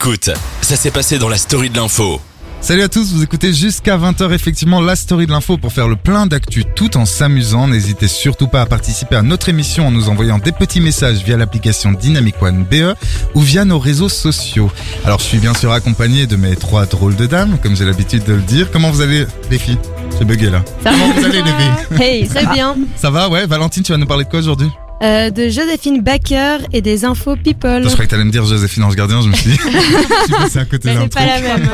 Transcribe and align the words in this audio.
Écoute, 0.00 0.30
ça 0.62 0.76
s'est 0.76 0.92
passé 0.92 1.18
dans 1.18 1.28
la 1.28 1.36
story 1.36 1.70
de 1.70 1.76
l'info. 1.76 2.20
Salut 2.60 2.82
à 2.82 2.88
tous, 2.88 3.12
vous 3.12 3.24
écoutez 3.24 3.52
jusqu'à 3.52 3.98
20h 3.98 4.32
effectivement 4.32 4.80
la 4.80 4.94
story 4.94 5.26
de 5.26 5.32
l'info 5.32 5.56
pour 5.58 5.72
faire 5.72 5.88
le 5.88 5.96
plein 5.96 6.28
d'actu 6.28 6.64
tout 6.76 6.96
en 6.96 7.04
s'amusant. 7.04 7.66
N'hésitez 7.66 8.06
surtout 8.06 8.46
pas 8.46 8.60
à 8.60 8.66
participer 8.66 9.16
à 9.16 9.22
notre 9.22 9.48
émission 9.48 9.88
en 9.88 9.90
nous 9.90 10.08
envoyant 10.08 10.38
des 10.38 10.52
petits 10.52 10.80
messages 10.80 11.24
via 11.24 11.36
l'application 11.36 11.90
Dynamic 11.90 12.40
One 12.40 12.62
BE 12.62 12.94
ou 13.34 13.40
via 13.40 13.64
nos 13.64 13.80
réseaux 13.80 14.08
sociaux. 14.08 14.70
Alors 15.04 15.18
je 15.18 15.24
suis 15.24 15.38
bien 15.38 15.52
sûr 15.52 15.72
accompagné 15.72 16.28
de 16.28 16.36
mes 16.36 16.54
trois 16.54 16.86
drôles 16.86 17.16
de 17.16 17.26
dames, 17.26 17.58
comme 17.60 17.74
j'ai 17.74 17.84
l'habitude 17.84 18.22
de 18.22 18.34
le 18.34 18.42
dire. 18.42 18.70
Comment 18.70 18.92
vous 18.92 19.00
allez 19.00 19.26
les 19.50 19.58
filles? 19.58 19.78
J'ai 20.16 20.24
bugué 20.24 20.48
là. 20.48 20.62
Ça 20.84 20.92
Comment 20.92 21.10
vous 21.10 21.24
allez 21.24 21.42
les 21.42 21.50
filles? 21.50 22.00
Hey, 22.00 22.28
très 22.28 22.46
bien. 22.46 22.76
Ça 22.94 23.10
va 23.10 23.28
ouais 23.28 23.46
Valentine, 23.48 23.82
tu 23.82 23.90
vas 23.90 23.98
nous 23.98 24.06
parler 24.06 24.26
de 24.26 24.30
quoi 24.30 24.38
aujourd'hui? 24.38 24.70
Euh, 25.02 25.30
de 25.30 25.48
Joséphine 25.48 26.02
Baker 26.02 26.58
et 26.72 26.80
des 26.82 27.04
infos 27.04 27.36
people. 27.36 27.82
Je 27.84 27.88
croyais 27.88 28.06
que 28.06 28.10
t'allais 28.10 28.24
me 28.24 28.32
dire 28.32 28.44
Joséphine 28.44 28.82
Ange 28.82 28.96
Gardien, 28.96 29.20
je 29.22 29.28
me 29.28 29.34
suis 29.34 29.50
dit. 29.50 29.56
je 29.56 30.24
suis 30.24 30.32
passé 30.42 30.58
à 30.58 30.64
côté 30.64 30.88
d'un 30.92 31.02
C'est 31.02 31.08
truc. 31.08 31.12
pas 31.12 31.26
la 31.26 31.40
même. 31.58 31.68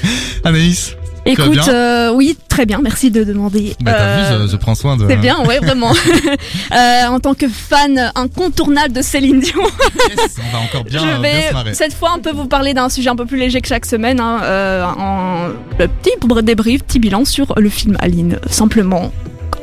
Anaïs 0.44 0.94
Tu 1.24 1.34
vas 1.34 1.46
Écoute, 1.46 1.68
euh, 1.68 2.12
oui, 2.12 2.36
très 2.48 2.66
bien, 2.66 2.80
merci 2.82 3.10
de 3.10 3.24
demander. 3.24 3.74
Bah 3.80 3.92
t'as 3.94 4.02
Euh, 4.02 4.38
vu, 4.40 4.46
je, 4.46 4.52
je 4.52 4.56
prends 4.56 4.74
soin 4.74 4.96
de... 4.98 5.06
C'est 5.08 5.16
bien, 5.16 5.42
ouais, 5.46 5.58
vraiment. 5.58 5.92
Euh, 6.72 7.06
en 7.06 7.20
tant 7.20 7.32
que 7.34 7.48
fan 7.48 8.12
incontournable 8.14 8.92
de 8.92 9.00
Céline 9.00 9.40
Dion, 9.40 9.62
Yes, 10.10 10.36
on 10.46 10.52
va 10.56 10.62
encore 10.62 10.84
bien, 10.84 10.98
je 11.00 11.04
euh, 11.04 11.18
bien 11.18 11.20
vais 11.20 11.48
se 11.48 11.52
marrer. 11.54 11.74
cette 11.74 11.94
fois 11.94 12.10
un 12.12 12.18
peu 12.18 12.32
vous 12.32 12.46
parler 12.46 12.74
d'un 12.74 12.88
sujet 12.88 13.08
un 13.08 13.16
peu 13.16 13.24
plus 13.24 13.38
léger 13.38 13.60
que 13.60 13.68
chaque 13.68 13.86
semaine. 13.86 14.20
Hein, 14.20 14.40
euh, 14.42 14.84
en, 14.84 15.48
le 15.78 15.88
petit 15.88 16.10
débrief, 16.42 16.82
petit 16.84 16.98
bilan 16.98 17.24
sur 17.24 17.54
le 17.56 17.68
film 17.70 17.96
Aline, 18.00 18.38
simplement 18.50 19.12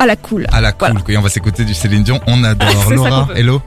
à 0.03 0.05
la 0.05 0.15
cool. 0.15 0.47
À 0.51 0.61
la 0.61 0.71
cool, 0.71 0.91
Voilà. 1.03 1.19
on 1.19 1.23
va 1.23 1.29
s'écouter 1.29 1.65
du 1.65 1.73
Céline 1.73 2.03
Dion, 2.03 2.19
on 2.27 2.43
adore. 2.43 2.89
Laura, 2.91 3.29
hello. 3.35 3.61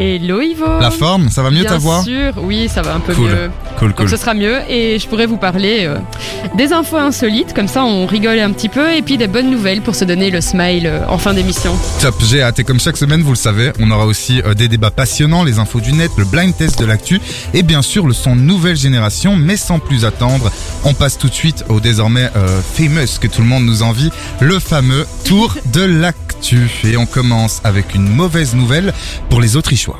Hello 0.00 0.40
Ivo 0.40 0.64
La 0.80 0.90
forme, 0.92 1.28
ça 1.28 1.42
va 1.42 1.50
mieux 1.50 1.62
Bien 1.62 1.70
ta 1.70 1.78
voix 1.78 2.02
sûr, 2.04 2.32
oui, 2.36 2.68
ça 2.72 2.82
va 2.82 2.94
un 2.94 3.00
peu 3.00 3.14
Cool. 3.14 3.28
mieux. 3.30 3.50
Cool, 3.78 3.88
Donc 3.88 3.96
cool. 3.98 4.08
ce 4.08 4.16
sera 4.16 4.32
mieux 4.34 4.58
et 4.68 4.98
je 4.98 5.08
pourrais 5.08 5.26
vous 5.26 5.36
parler 5.36 5.86
euh, 5.86 5.96
des 6.56 6.72
infos 6.72 6.96
insolites, 6.98 7.52
comme 7.52 7.66
ça 7.68 7.84
on 7.84 8.06
rigole 8.06 8.38
un 8.38 8.52
petit 8.52 8.68
peu, 8.68 8.92
et 8.94 9.02
puis 9.02 9.16
des 9.18 9.26
bonnes 9.26 9.50
nouvelles 9.50 9.80
pour 9.80 9.94
se 9.96 10.04
donner 10.04 10.30
le 10.30 10.40
smile 10.40 10.86
euh, 10.86 11.00
en 11.08 11.18
fin 11.18 11.34
d'émission. 11.34 11.72
Top, 12.00 12.14
j'ai 12.28 12.42
hâte. 12.42 12.58
Et 12.60 12.64
comme 12.64 12.78
chaque 12.78 12.96
semaine, 12.96 13.22
vous 13.22 13.30
le 13.32 13.36
savez, 13.36 13.72
on 13.80 13.90
aura 13.90 14.06
aussi 14.06 14.40
euh, 14.46 14.54
des 14.54 14.68
débats 14.68 14.90
passionnants, 14.92 15.42
les 15.42 15.58
infos 15.58 15.80
du 15.80 15.92
net, 15.92 16.10
le 16.16 16.24
blind 16.24 16.56
test 16.56 16.78
de 16.78 16.84
l'actu 16.84 17.20
et 17.52 17.62
bien 17.64 17.82
sûr 17.82 18.06
le 18.06 18.14
son 18.14 18.36
nouvelle 18.36 18.76
génération. 18.76 19.34
Mais 19.36 19.56
sans 19.56 19.80
plus 19.80 20.04
attendre, 20.04 20.52
on 20.84 20.94
passe 20.94 21.18
tout 21.18 21.28
de 21.28 21.34
suite 21.34 21.64
au 21.68 21.80
désormais 21.80 22.30
famous 22.74 23.18
que 23.20 23.26
tout 23.26 23.40
le 23.42 23.48
monde 23.48 23.64
nous 23.64 23.82
envie, 23.82 24.10
le 24.40 24.58
fameux 24.60 25.06
tour 25.24 25.54
de 25.72 25.82
l'actu. 25.82 26.27
Et 26.84 26.96
on 26.96 27.06
commence 27.06 27.60
avec 27.64 27.94
une 27.94 28.08
mauvaise 28.08 28.54
nouvelle 28.54 28.92
pour 29.28 29.40
les 29.40 29.56
Autrichois. 29.56 29.98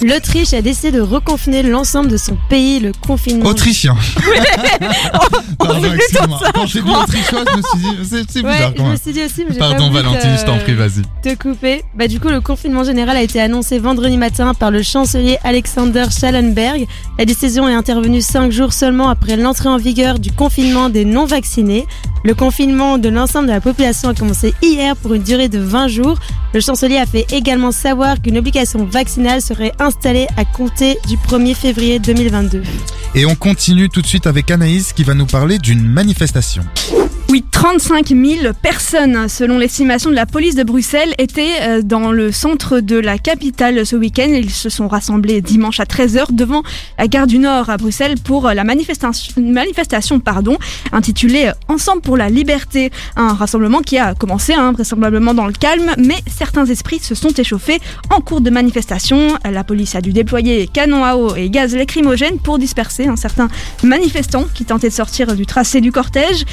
L'Autriche 0.00 0.52
a 0.54 0.62
décidé 0.62 0.92
de 0.92 1.00
reconfiner 1.00 1.64
l'ensemble 1.64 2.08
de 2.08 2.16
son 2.16 2.38
pays. 2.48 2.78
Le 2.78 2.92
confinement. 3.04 3.46
Autrichien. 3.46 3.96
Pardon, 5.58 5.92
excuse-moi. 5.92 6.38
ça, 6.40 6.52
Quand 6.52 6.66
je 6.66 6.72
j'ai 6.74 6.82
dit 6.82 6.86
crois. 6.88 7.02
Autrichois, 7.02 7.44
je 7.50 7.56
me 7.56 7.62
suis 7.62 7.78
dit, 7.80 8.08
c'est 8.08 8.30
c'est 8.30 8.44
Ouais, 8.44 8.52
bizarre 8.52 8.70
je 8.70 8.76
quand 8.76 8.84
me 8.84 8.88
même. 8.90 8.98
suis 8.98 9.12
dit 9.12 9.22
aussi, 9.24 9.44
mais 9.48 9.56
Pardon 9.56 9.88
pas 9.88 9.94
Valentine, 10.02 10.36
je 10.38 10.44
t'en 10.44 10.58
prie, 10.58 10.74
vas-y. 10.74 11.02
te 11.22 11.34
couper. 11.34 11.82
Bah 11.96 12.06
du 12.06 12.20
coup, 12.20 12.28
le 12.28 12.40
confinement 12.40 12.84
général 12.84 13.16
a 13.16 13.22
été 13.22 13.40
annoncé 13.40 13.80
vendredi 13.80 14.16
matin 14.18 14.54
par 14.54 14.70
le 14.70 14.82
chancelier 14.84 15.36
Alexander 15.42 16.04
Schallenberg. 16.16 16.86
La 17.18 17.24
décision 17.24 17.68
est 17.68 17.74
intervenue 17.74 18.20
cinq 18.20 18.52
jours 18.52 18.72
seulement 18.72 19.08
après 19.08 19.36
l'entrée 19.36 19.68
en 19.68 19.78
vigueur 19.78 20.20
du 20.20 20.30
confinement 20.30 20.90
des 20.90 21.04
non-vaccinés. 21.04 21.86
Le 22.24 22.34
confinement 22.34 22.98
de 22.98 23.08
l'ensemble 23.08 23.46
de 23.46 23.52
la 23.52 23.60
population 23.60 24.08
a 24.08 24.14
commencé 24.14 24.54
hier 24.62 24.96
pour 24.96 25.14
une 25.14 25.22
durée 25.22 25.48
de 25.48 25.58
20 25.58 25.88
jours. 25.88 26.18
Le 26.52 26.60
chancelier 26.60 26.96
a 26.96 27.06
fait 27.06 27.26
également 27.32 27.72
savoir 27.72 28.20
qu'une 28.20 28.38
obligation 28.38 28.84
vaccinale 28.84 29.40
serait 29.40 29.72
installée 29.78 30.26
à 30.36 30.44
compter 30.44 30.98
du 31.06 31.16
1er 31.16 31.54
février 31.54 31.98
2022. 31.98 32.62
Et 33.14 33.24
on 33.26 33.34
continue 33.34 33.88
tout 33.88 34.02
de 34.02 34.06
suite 34.06 34.26
avec 34.26 34.50
Anaïs 34.50 34.92
qui 34.92 35.04
va 35.04 35.14
nous 35.14 35.26
parler 35.26 35.58
d'une 35.58 35.84
manifestation. 35.84 36.64
Oui, 37.30 37.44
35 37.52 38.08
000 38.08 38.54
personnes, 38.62 39.28
selon 39.28 39.58
l'estimation 39.58 40.08
de 40.08 40.14
la 40.14 40.24
police 40.24 40.54
de 40.54 40.62
Bruxelles, 40.62 41.14
étaient 41.18 41.60
euh, 41.60 41.82
dans 41.82 42.10
le 42.10 42.32
centre 42.32 42.80
de 42.80 42.96
la 42.96 43.18
capitale 43.18 43.84
ce 43.84 43.96
week-end. 43.96 44.28
Ils 44.30 44.50
se 44.50 44.70
sont 44.70 44.88
rassemblés 44.88 45.42
dimanche 45.42 45.78
à 45.78 45.84
13h 45.84 46.34
devant 46.34 46.62
la 46.98 47.06
gare 47.06 47.26
du 47.26 47.38
Nord 47.38 47.68
à 47.68 47.76
Bruxelles 47.76 48.14
pour 48.24 48.48
euh, 48.48 48.54
la 48.54 48.64
manifestation, 48.64 50.20
pardon, 50.20 50.56
intitulée 50.90 51.48
euh, 51.48 51.52
Ensemble 51.68 52.00
pour 52.00 52.16
la 52.16 52.30
liberté. 52.30 52.90
Un 53.14 53.34
rassemblement 53.34 53.80
qui 53.80 53.98
a 53.98 54.14
commencé 54.14 54.54
hein, 54.54 54.72
vraisemblablement 54.72 55.34
dans 55.34 55.46
le 55.46 55.52
calme, 55.52 55.92
mais 55.98 56.16
certains 56.34 56.64
esprits 56.64 57.00
se 57.00 57.14
sont 57.14 57.28
échauffés 57.28 57.78
en 58.08 58.22
cours 58.22 58.40
de 58.40 58.48
manifestation. 58.48 59.34
La 59.44 59.64
police 59.64 59.94
a 59.94 60.00
dû 60.00 60.14
déployer 60.14 60.66
canons 60.66 61.04
à 61.04 61.16
eau 61.16 61.36
et 61.36 61.50
gaz 61.50 61.76
lacrymogène 61.76 62.38
pour 62.38 62.58
disperser 62.58 63.06
un 63.06 63.16
certain 63.16 63.48
manifestants 63.82 64.46
qui 64.54 64.64
tentaient 64.64 64.88
de 64.88 64.94
sortir 64.94 65.36
du 65.36 65.44
tracé 65.44 65.82
du 65.82 65.92
cortège. 65.92 66.46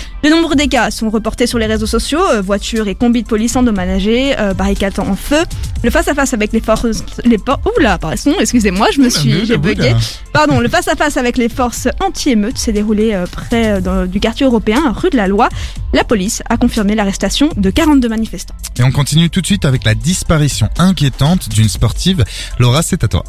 Cas 0.70 0.92
sont 0.92 1.09
reportés 1.09 1.48
sur 1.48 1.58
les 1.59 1.66
réseaux 1.66 1.86
sociaux, 1.86 2.22
euh, 2.31 2.42
voitures 2.42 2.88
et 2.88 2.96
combis 2.96 3.24
de 3.24 3.28
police 3.28 3.56
endommagés, 3.56 4.38
euh, 4.40 4.53
barricades 4.53 5.00
en 5.00 5.16
feu. 5.16 5.44
Le 5.84 5.90
face-à-face 5.90 6.34
avec 6.34 6.52
les 6.53 6.62
forces... 6.62 6.86
Les 7.26 7.38
por- 7.38 7.59
Oula, 7.78 7.98
pardon, 7.98 8.34
excusez-moi, 8.40 8.88
je 8.94 9.02
me 9.02 9.09
suis... 9.09 9.46
J'ai 9.46 9.58
bugué. 9.58 9.94
Pardon, 10.34 10.59
le 10.59 10.68
face-à-face 10.70 11.18
avec 11.18 11.38
les 11.38 11.50
forces 11.50 11.88
anti-émeutes 12.03 12.58
s'est 12.58 12.72
déroulé 12.74 13.14
euh, 13.14 13.26
près 13.31 13.74
euh, 13.74 13.81
dans- 13.81 14.06
du 14.06 14.20
quartier 14.20 14.46
européen, 14.46 14.94
rue 14.96 15.09
de 15.09 15.18
la 15.18 15.28
Loi. 15.28 15.50
La 15.94 16.03
police 16.03 16.42
a 16.50 16.58
confirmé 16.58 16.96
l'arrestation 16.96 17.50
de 17.56 17.70
42 17.70 18.09
manifestants. 18.09 18.56
Et 18.78 18.84
on 18.84 18.92
continue 18.92 19.30
tout 19.30 19.42
de 19.42 19.46
suite 19.46 19.66
avec 19.66 19.84
la 19.84 19.96
disparition 19.96 20.70
inquiétante 20.78 21.50
d'une 21.50 21.70
sportive. 21.70 22.24
Laura, 22.59 22.82
c'est 22.82 23.03
à 23.03 23.08
toi. 23.08 23.24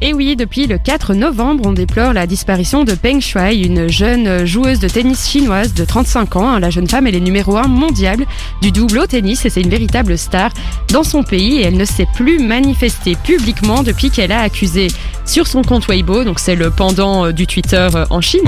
Et 0.00 0.14
oui, 0.14 0.36
depuis 0.36 0.68
le 0.68 0.78
4 0.78 1.14
novembre, 1.14 1.64
on 1.66 1.72
déplore 1.72 2.12
la 2.12 2.28
disparition 2.28 2.84
de 2.84 2.92
Peng 2.94 3.20
Shuai, 3.20 3.56
une 3.56 3.88
jeune 3.88 4.46
joueuse 4.46 4.78
de 4.78 4.88
tennis 4.88 5.28
chinoise 5.28 5.74
de 5.74 5.84
35 5.84 6.36
ans. 6.36 6.58
La 6.60 6.70
jeune 6.70 6.86
femme, 6.86 7.08
elle 7.08 7.16
est 7.16 7.20
numéro 7.20 7.56
1 7.56 7.66
mondial 7.66 8.18
du 8.62 8.70
double 8.70 9.00
au 9.00 9.06
tennis 9.06 9.44
et 9.44 9.50
c'est 9.50 9.60
une 9.60 9.70
véritable 9.70 10.16
star 10.16 10.52
dans 10.92 11.02
son 11.02 11.24
pays 11.24 11.56
et 11.56 11.62
elle 11.62 11.76
ne 11.76 11.84
s'est 11.84 12.06
plus 12.14 12.38
manifestée 12.38 13.16
publiquement 13.16 13.82
depuis 13.82 14.10
qu'elle 14.10 14.30
a 14.30 14.40
accusé 14.40 14.86
sur 15.26 15.48
son 15.48 15.62
compte 15.62 15.88
Weibo, 15.88 16.22
donc 16.22 16.38
c'est 16.38 16.54
le 16.54 16.70
pendant 16.70 17.26
euh, 17.26 17.32
du 17.32 17.46
Twitter 17.46 17.88
euh, 17.94 18.06
en 18.10 18.20
Chine. 18.20 18.42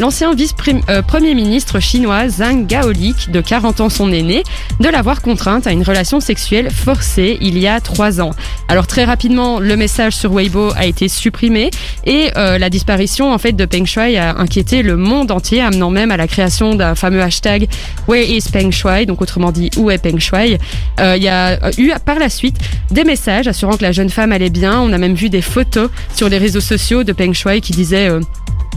L'ancien 0.00 0.34
vice-premier 0.34 1.34
ministre 1.34 1.80
chinois 1.80 2.28
Zhang 2.28 2.66
Gaolik, 2.66 3.30
de 3.30 3.40
40 3.40 3.80
ans 3.80 3.88
son 3.88 4.12
aîné, 4.12 4.42
de 4.80 4.88
l'avoir 4.88 5.22
contrainte 5.22 5.66
à 5.66 5.72
une 5.72 5.82
relation 5.82 6.20
sexuelle 6.20 6.70
forcée 6.70 7.38
il 7.40 7.58
y 7.58 7.66
a 7.66 7.80
trois 7.80 8.20
ans. 8.20 8.30
Alors 8.68 8.86
très 8.86 9.04
rapidement, 9.04 9.60
le 9.60 9.76
message 9.76 10.14
sur 10.16 10.32
Weibo 10.32 10.70
a 10.76 10.86
été 10.86 11.08
supprimé 11.08 11.70
et 12.04 12.30
euh, 12.36 12.58
la 12.58 12.70
disparition 12.70 13.32
en 13.32 13.38
fait 13.38 13.52
de 13.52 13.64
Peng 13.64 13.86
Shuai 13.86 14.16
a 14.16 14.36
inquiété 14.38 14.82
le 14.82 14.96
monde 14.96 15.30
entier, 15.30 15.60
amenant 15.60 15.90
même 15.90 16.10
à 16.10 16.16
la 16.16 16.26
création 16.26 16.74
d'un 16.74 16.94
fameux 16.94 17.22
hashtag 17.22 17.68
Where 18.08 18.24
is 18.28 18.44
Peng 18.52 18.70
Shuai, 18.70 19.06
donc 19.06 19.22
autrement 19.22 19.52
dit 19.52 19.70
où 19.76 19.90
est 19.90 19.98
Peng 19.98 20.18
Shuai? 20.18 20.58
Euh, 21.00 21.14
Il 21.16 21.22
y 21.22 21.28
a 21.28 21.58
eu 21.78 21.92
par 22.04 22.18
la 22.18 22.28
suite 22.28 22.56
des 22.90 23.04
messages 23.04 23.46
assurant 23.46 23.76
que 23.76 23.82
la 23.82 23.92
jeune 23.92 24.10
femme 24.10 24.32
allait 24.32 24.50
bien. 24.50 24.80
On 24.80 24.92
a 24.92 24.98
même 24.98 25.14
vu 25.14 25.28
des 25.30 25.42
photos 25.42 25.90
sur 26.14 26.28
les 26.28 26.38
réseaux 26.38 26.60
sociaux 26.60 27.04
de 27.04 27.12
Peng 27.12 27.32
Shuai 27.32 27.60
qui 27.60 27.72
disaient 27.72 28.08
euh, 28.08 28.20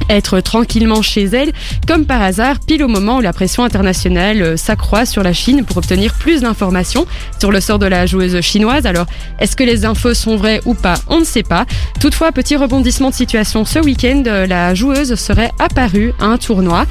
être 0.10 0.40
tranquillement 0.40 1.02
chez 1.02 1.24
elle, 1.26 1.52
comme 1.88 2.06
par 2.06 2.22
hasard, 2.22 2.60
pile 2.60 2.84
au 2.84 2.88
moment 2.88 3.18
où 3.18 3.22
la 3.22 3.34
pression 3.34 3.64
internationale 3.64 4.42
euh, 4.42 4.58
s'accroît 4.58 5.06
sur 5.06 5.24
la 5.24 5.34
Chine 5.34 5.64
pour 5.66 5.78
obtenir 5.78 6.14
plus 6.14 6.42
d'informations 6.42 7.06
sur 7.40 7.52
le 7.52 7.60
sort 7.60 7.80
de 7.80 7.86
la 7.86 8.06
joueuse 8.06 8.40
chinoise. 8.42 8.86
Alors, 8.86 9.06
est-ce 9.40 9.56
que 9.56 9.64
les 9.64 9.86
infos 9.86 10.14
sont 10.14 10.36
vraies 10.36 10.62
ou 10.66 10.74
pas? 10.74 10.96
On 11.08 11.20
ne 11.20 11.26
sait 11.26 11.44
pas. 11.44 11.66
Toutefois, 12.00 12.32
petit 12.32 12.56
rebondissement 12.56 13.10
de 13.10 13.16
situation, 13.16 13.66
ce 13.66 13.80
week-end, 13.80 14.24
euh, 14.28 14.46
la 14.46 14.74
joueuse 14.74 15.16
serait 15.16 15.52
apparue 15.60 16.14
à 16.20 16.26
un 16.26 16.38
tournoi. 16.38 16.86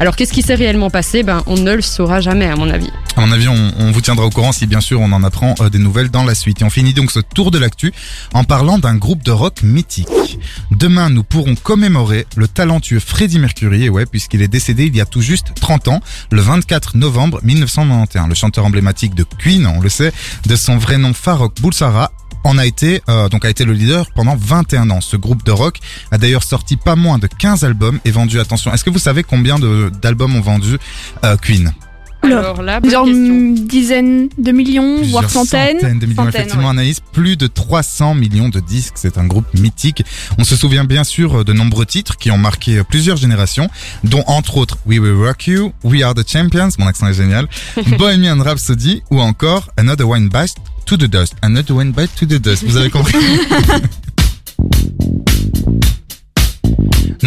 Alors, 0.00 0.14
qu'est-ce 0.14 0.32
qui 0.32 0.42
s'est 0.42 0.54
réellement 0.54 0.90
passé? 0.90 1.24
Ben, 1.24 1.42
on 1.46 1.56
ne 1.56 1.74
le 1.74 1.82
saura 1.82 2.20
jamais, 2.20 2.46
à 2.46 2.54
mon 2.54 2.70
avis. 2.70 2.90
À 3.16 3.20
mon 3.20 3.32
avis, 3.32 3.48
on, 3.48 3.72
on 3.78 3.90
vous 3.90 4.00
tiendra 4.00 4.24
au 4.26 4.30
courant 4.30 4.52
si 4.52 4.66
bien 4.66 4.80
sûr 4.80 5.00
on 5.00 5.10
en 5.10 5.24
apprend 5.24 5.56
euh, 5.60 5.70
des 5.70 5.80
nouvelles 5.80 6.08
dans 6.08 6.22
la 6.22 6.36
suite. 6.36 6.62
Et 6.62 6.64
on 6.64 6.70
finit 6.70 6.94
donc 6.94 7.10
ce 7.10 7.18
tour 7.18 7.50
de 7.50 7.58
l'actu 7.58 7.92
en 8.32 8.44
parlant 8.44 8.78
d'un 8.78 8.94
groupe 8.94 9.24
de 9.24 9.32
rock 9.32 9.62
mythique. 9.64 10.38
Demain, 10.70 11.10
nous 11.10 11.24
pourrons 11.24 11.56
commémorer 11.56 12.26
le 12.36 12.46
talentueux 12.46 13.00
Freddie 13.00 13.40
Mercury, 13.40 13.88
ouais, 13.88 14.06
puisqu'il 14.06 14.40
est 14.40 14.48
décédé 14.48 14.86
il 14.86 14.94
y 14.94 15.00
a 15.00 15.06
tout 15.06 15.20
juste 15.20 15.48
30 15.56 15.88
ans, 15.88 16.00
le 16.30 16.40
24 16.40 16.96
novembre 16.96 17.40
1991. 17.42 18.28
Le 18.28 18.34
chanteur 18.36 18.64
emblématique 18.64 19.16
de 19.16 19.24
Queen, 19.24 19.66
on 19.66 19.80
le 19.80 19.88
sait, 19.88 20.12
de 20.46 20.54
son 20.54 20.78
vrai 20.78 20.98
nom 20.98 21.12
Farrokh 21.12 21.60
Bulsara, 21.60 22.12
en 22.44 22.58
a 22.58 22.66
été 22.66 23.02
euh, 23.08 23.28
donc 23.28 23.44
a 23.44 23.50
été 23.50 23.64
le 23.64 23.72
leader 23.72 24.06
pendant 24.14 24.36
21 24.36 24.90
ans. 24.90 25.00
Ce 25.00 25.16
groupe 25.16 25.44
de 25.44 25.50
rock 25.50 25.78
a 26.10 26.18
d'ailleurs 26.18 26.42
sorti 26.42 26.76
pas 26.76 26.96
moins 26.96 27.18
de 27.18 27.26
15 27.26 27.64
albums 27.64 27.98
et 28.04 28.10
vendu 28.10 28.40
attention. 28.40 28.72
Est-ce 28.72 28.84
que 28.84 28.90
vous 28.90 28.98
savez 28.98 29.22
combien 29.22 29.58
de 29.58 29.87
d'albums 29.90 30.36
ont 30.36 30.40
vendu 30.40 30.76
euh, 31.24 31.36
Queen 31.40 31.72
Alors, 32.22 32.62
là, 32.62 32.80
bonne 32.80 32.90
Genre 32.90 33.04
question. 33.04 33.24
une 33.24 33.54
dizaine 33.54 34.28
de 34.38 34.52
millions, 34.52 34.96
voire 35.04 35.24
Plusieurs 35.24 35.44
centaines. 35.44 35.80
centaines 35.80 35.98
de 36.00 36.06
millions, 36.06 36.24
Centaines, 36.24 36.40
effectivement, 36.40 36.70
Anaïs. 36.70 36.98
Plus 37.12 37.36
de 37.36 37.46
300 37.46 38.14
millions 38.16 38.48
de 38.48 38.58
disques. 38.60 38.94
C'est 38.96 39.18
un 39.18 39.26
groupe 39.26 39.46
mythique. 39.54 40.02
On 40.36 40.44
se 40.44 40.56
souvient 40.56 40.84
bien 40.84 41.04
sûr 41.04 41.44
de 41.44 41.52
nombreux 41.52 41.86
titres 41.86 42.16
qui 42.16 42.30
ont 42.32 42.38
marqué 42.38 42.82
plusieurs 42.88 43.16
générations, 43.16 43.68
dont 44.04 44.24
entre 44.26 44.56
autres 44.56 44.78
We 44.84 44.98
Will 44.98 45.14
Rock 45.14 45.46
You, 45.46 45.72
We 45.84 46.02
Are 46.02 46.14
the 46.14 46.28
Champions, 46.28 46.70
mon 46.78 46.86
accent 46.88 47.06
est 47.08 47.14
génial, 47.14 47.46
Bohemian 47.98 48.38
Rhapsody 48.42 49.02
ou 49.10 49.20
encore 49.20 49.70
Another 49.76 50.08
One 50.08 50.28
Bite 50.28 50.56
to 50.86 50.96
the 50.96 51.04
Dust. 51.04 51.34
Another 51.42 51.76
One 51.76 51.92
Bite 51.92 52.14
to 52.16 52.26
the 52.26 52.40
Dust. 52.40 52.64
Vous 52.66 52.76
avez 52.76 52.90
compris? 52.90 53.16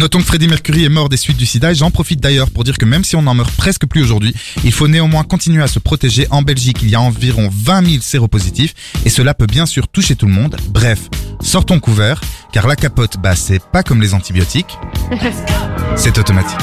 Notons 0.02 0.18
que 0.18 0.24
Freddie 0.24 0.48
Mercury 0.48 0.82
est 0.82 0.88
mort 0.88 1.08
des 1.08 1.16
suites 1.16 1.36
du 1.36 1.46
sida 1.46 1.70
et 1.70 1.76
j'en 1.76 1.92
profite 1.92 2.18
d'ailleurs 2.18 2.50
pour 2.50 2.64
dire 2.64 2.76
que 2.76 2.84
même 2.84 3.04
si 3.04 3.14
on 3.14 3.22
n'en 3.22 3.34
meurt 3.34 3.54
presque 3.54 3.86
plus 3.86 4.02
aujourd'hui, 4.02 4.34
il 4.64 4.72
faut 4.72 4.88
néanmoins 4.88 5.22
continuer 5.22 5.62
à 5.62 5.68
se 5.68 5.78
protéger. 5.78 6.26
En 6.32 6.42
Belgique, 6.42 6.78
il 6.82 6.90
y 6.90 6.96
a 6.96 7.00
environ 7.00 7.48
20 7.52 7.86
000 7.88 8.02
séropositifs 8.02 8.74
et 9.04 9.10
cela 9.10 9.32
peut 9.32 9.46
bien 9.46 9.64
sûr 9.64 9.86
toucher 9.86 10.16
tout 10.16 10.26
le 10.26 10.32
monde. 10.32 10.56
Bref, 10.70 11.08
sortons 11.40 11.78
couvert, 11.78 12.20
car 12.52 12.66
la 12.66 12.74
capote, 12.74 13.18
bah 13.18 13.36
c'est 13.36 13.62
pas 13.62 13.84
comme 13.84 14.02
les 14.02 14.12
antibiotiques, 14.12 14.76
c'est 15.94 16.18
automatique. 16.18 16.58